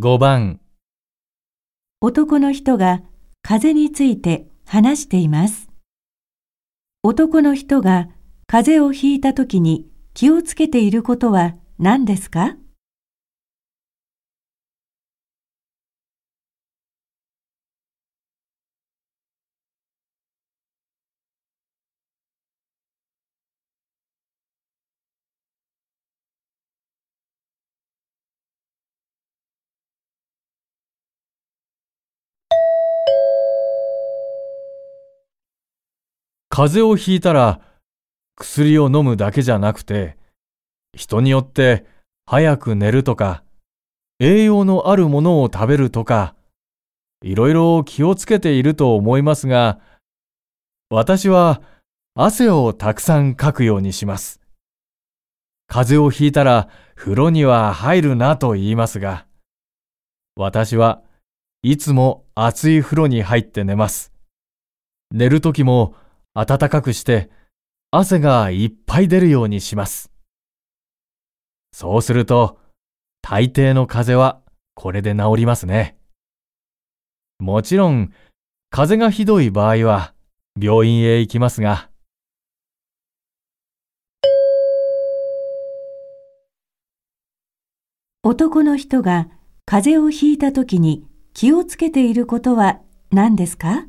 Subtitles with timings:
[0.00, 0.58] 5番
[2.00, 3.02] 男の人が
[3.42, 5.68] 風について話しています。
[7.04, 8.08] 男の人が
[8.48, 12.56] 風邪をひいた時に気をつけていることは何ですか？
[36.56, 37.60] 風邪をひいたら
[38.36, 40.16] 薬を飲むだけじゃなくて、
[40.96, 41.84] 人によって
[42.26, 43.42] 早く寝るとか、
[44.20, 46.36] 栄養のあるものを食べるとか、
[47.24, 49.80] いろいろ気をつけていると思いますが、
[50.90, 51.60] 私は
[52.14, 54.40] 汗をたくさんかくようにします。
[55.66, 59.26] 風邪をひいたら風呂には入るなと言いますが、
[60.36, 61.02] 私は
[61.64, 64.12] いつも熱い風呂に入って寝ます。
[65.10, 65.96] 寝るときも
[66.34, 67.30] 暖かくして
[67.92, 70.10] 汗がいっぱい出るようにします。
[71.72, 72.58] そうすると
[73.22, 74.42] 大抵の風邪は
[74.74, 75.96] これで治りますね。
[77.38, 78.12] もちろん
[78.70, 80.12] 風邪がひどい場合は
[80.60, 81.88] 病院へ行きますが、
[88.24, 89.28] 男の人が
[89.66, 92.80] 風邪をひいたときに気をつけていることは
[93.12, 93.86] 何ですか？